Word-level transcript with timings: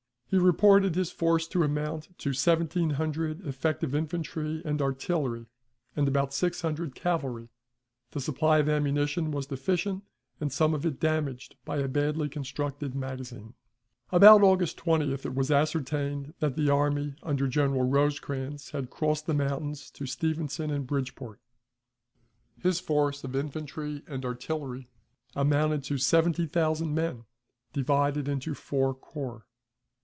He 0.31 0.37
reported 0.37 0.95
his 0.95 1.11
force 1.11 1.45
to 1.49 1.61
amount 1.61 2.17
to 2.19 2.31
seventeen 2.31 2.91
hundred 2.91 3.45
effective 3.45 3.93
infantry 3.93 4.61
and 4.63 4.81
artillery, 4.81 5.47
and 5.93 6.07
about 6.07 6.33
six 6.33 6.61
hundred 6.61 6.95
cavalry; 6.95 7.49
the 8.11 8.21
supply 8.21 8.59
of 8.59 8.69
ammunition 8.69 9.31
was 9.31 9.47
deficient, 9.47 10.05
and 10.39 10.49
some 10.49 10.73
of 10.73 10.85
it 10.85 11.01
damaged 11.01 11.57
by 11.65 11.79
a 11.79 11.87
badly 11.89 12.29
constructed 12.29 12.95
magazine. 12.95 13.55
About 14.09 14.41
August 14.41 14.77
20th 14.77 15.25
it 15.25 15.35
was 15.35 15.51
ascertained 15.51 16.33
that 16.39 16.55
the 16.55 16.69
army 16.69 17.13
under 17.21 17.49
General 17.49 17.83
Rosecrans 17.83 18.69
had 18.69 18.89
crossed 18.89 19.25
the 19.27 19.33
mountains 19.33 19.91
to 19.91 20.05
Stevenson 20.05 20.71
and 20.71 20.87
Bridgeport. 20.87 21.41
His 22.57 22.79
force 22.79 23.21
of 23.25 23.35
infantry 23.35 24.01
and 24.07 24.23
artillery 24.23 24.87
amounted 25.35 25.83
to 25.83 25.97
seventy 25.97 26.47
thousand 26.47 26.95
men, 26.95 27.25
divided 27.73 28.29
into 28.29 28.53
four 28.53 28.93
corps. 28.93 29.45